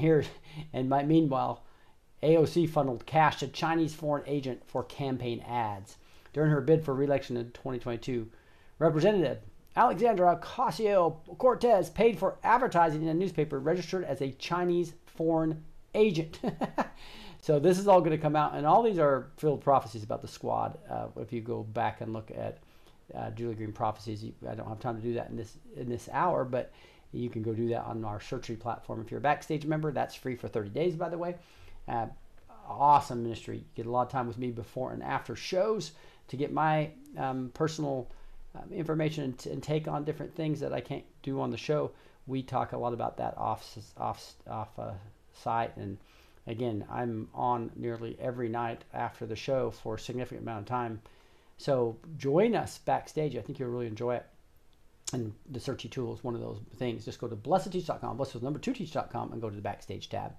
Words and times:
here, 0.00 0.24
and 0.72 0.88
my, 0.88 1.02
meanwhile, 1.02 1.62
AOC 2.22 2.68
funneled 2.68 3.06
cash 3.06 3.38
to 3.38 3.48
Chinese 3.48 3.94
foreign 3.94 4.24
agent 4.26 4.62
for 4.66 4.84
campaign 4.84 5.40
ads. 5.48 5.96
During 6.32 6.50
her 6.50 6.60
bid 6.60 6.84
for 6.84 6.94
reelection 6.94 7.36
in 7.36 7.50
2022, 7.52 8.28
Representative 8.78 9.38
Alexandra 9.76 10.36
Ocasio 10.36 11.16
Cortez 11.38 11.90
paid 11.90 12.18
for 12.18 12.38
advertising 12.42 13.02
in 13.02 13.08
a 13.08 13.14
newspaper 13.14 13.58
registered 13.60 14.04
as 14.04 14.20
a 14.20 14.32
Chinese 14.32 14.94
foreign 15.06 15.64
agent. 15.94 16.40
so 17.40 17.58
this 17.58 17.78
is 17.78 17.86
all 17.86 18.00
going 18.00 18.10
to 18.10 18.18
come 18.18 18.36
out, 18.36 18.54
and 18.54 18.66
all 18.66 18.82
these 18.82 18.98
are 18.98 19.28
filled 19.36 19.60
prophecies 19.60 20.02
about 20.02 20.22
the 20.22 20.28
squad. 20.28 20.78
Uh, 20.88 21.06
if 21.16 21.32
you 21.32 21.40
go 21.40 21.62
back 21.62 22.00
and 22.00 22.12
look 22.12 22.30
at 22.30 22.58
uh, 23.14 23.30
Julie 23.30 23.54
Green 23.54 23.72
prophecies, 23.72 24.24
I 24.48 24.54
don't 24.54 24.68
have 24.68 24.80
time 24.80 24.96
to 24.96 25.02
do 25.02 25.14
that 25.14 25.30
in 25.30 25.36
this 25.36 25.56
in 25.76 25.88
this 25.88 26.08
hour, 26.12 26.44
but 26.44 26.72
you 27.12 27.28
can 27.28 27.42
go 27.42 27.52
do 27.52 27.68
that 27.68 27.84
on 27.84 28.04
our 28.04 28.20
Searchery 28.20 28.58
platform. 28.58 29.00
If 29.00 29.10
you're 29.10 29.18
a 29.18 29.22
backstage 29.22 29.66
member, 29.66 29.90
that's 29.92 30.14
free 30.14 30.36
for 30.36 30.48
30 30.48 30.70
days, 30.70 30.94
by 30.94 31.08
the 31.08 31.18
way. 31.18 31.36
Uh, 31.88 32.06
awesome 32.68 33.22
ministry. 33.22 33.58
You 33.58 33.64
get 33.74 33.86
a 33.86 33.90
lot 33.90 34.02
of 34.02 34.12
time 34.12 34.28
with 34.28 34.38
me 34.38 34.50
before 34.50 34.92
and 34.92 35.02
after 35.02 35.34
shows 35.34 35.92
to 36.28 36.36
get 36.36 36.52
my 36.52 36.90
um, 37.16 37.50
personal 37.52 38.08
um, 38.54 38.72
information 38.72 39.24
and, 39.24 39.46
and, 39.46 39.62
take 39.62 39.88
on 39.88 40.04
different 40.04 40.34
things 40.34 40.60
that 40.60 40.72
I 40.72 40.80
can't 40.80 41.04
do 41.22 41.40
on 41.40 41.50
the 41.50 41.56
show. 41.56 41.90
We 42.26 42.42
talk 42.42 42.72
a 42.72 42.78
lot 42.78 42.92
about 42.92 43.16
that 43.16 43.36
off 43.36 43.76
off 43.96 44.34
off 44.48 44.78
uh, 44.78 44.92
site, 45.32 45.76
and 45.76 45.98
again, 46.46 46.84
I'm 46.90 47.28
on 47.34 47.70
nearly 47.76 48.16
every 48.20 48.48
night 48.48 48.84
after 48.94 49.26
the 49.26 49.36
show 49.36 49.70
for 49.70 49.96
a 49.96 49.98
significant 49.98 50.42
amount 50.42 50.60
of 50.60 50.66
time. 50.66 51.00
So 51.58 51.96
join 52.16 52.54
us 52.54 52.78
backstage. 52.78 53.36
I 53.36 53.40
think 53.40 53.58
you'll 53.58 53.70
really 53.70 53.86
enjoy 53.86 54.16
it 54.16 54.26
and 55.12 55.32
the 55.50 55.58
searchy 55.58 55.90
tool 55.90 56.14
is 56.14 56.24
one 56.24 56.34
of 56.34 56.40
those 56.40 56.60
things. 56.76 57.04
Just 57.04 57.20
go 57.20 57.28
to 57.28 57.36
blessedteach.com, 57.36 58.16
blessed 58.16 58.34
with 58.34 58.42
number 58.42 58.58
two 58.58 58.72
teach.com, 58.72 59.32
and 59.32 59.40
go 59.40 59.50
to 59.50 59.56
the 59.56 59.62
backstage 59.62 60.08
tab. 60.08 60.32